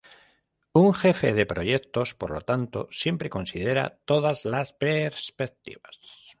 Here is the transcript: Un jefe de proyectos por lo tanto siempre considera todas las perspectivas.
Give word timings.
Un 0.83 0.95
jefe 0.95 1.31
de 1.35 1.45
proyectos 1.45 2.15
por 2.15 2.31
lo 2.31 2.41
tanto 2.41 2.87
siempre 2.89 3.29
considera 3.29 3.99
todas 4.05 4.45
las 4.45 4.73
perspectivas. 4.73 5.99